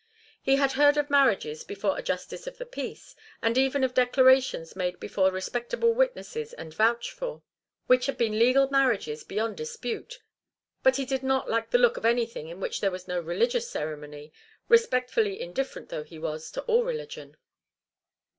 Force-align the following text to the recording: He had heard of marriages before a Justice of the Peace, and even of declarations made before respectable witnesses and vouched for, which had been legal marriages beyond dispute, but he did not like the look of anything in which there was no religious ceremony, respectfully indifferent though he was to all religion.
He 0.41 0.55
had 0.55 0.71
heard 0.71 0.97
of 0.97 1.11
marriages 1.11 1.63
before 1.63 1.95
a 1.95 2.01
Justice 2.01 2.47
of 2.47 2.57
the 2.57 2.65
Peace, 2.65 3.15
and 3.39 3.55
even 3.55 3.83
of 3.83 3.93
declarations 3.93 4.75
made 4.75 4.99
before 4.99 5.29
respectable 5.29 5.93
witnesses 5.93 6.53
and 6.53 6.73
vouched 6.73 7.11
for, 7.11 7.43
which 7.85 8.07
had 8.07 8.17
been 8.17 8.39
legal 8.39 8.67
marriages 8.71 9.23
beyond 9.23 9.57
dispute, 9.57 10.19
but 10.81 10.95
he 10.95 11.05
did 11.05 11.21
not 11.21 11.51
like 11.51 11.69
the 11.69 11.77
look 11.77 11.97
of 11.97 12.05
anything 12.07 12.47
in 12.47 12.59
which 12.59 12.81
there 12.81 12.89
was 12.89 13.07
no 13.07 13.19
religious 13.19 13.69
ceremony, 13.69 14.33
respectfully 14.67 15.39
indifferent 15.39 15.89
though 15.89 16.01
he 16.03 16.17
was 16.17 16.49
to 16.49 16.61
all 16.63 16.83
religion. 16.83 17.37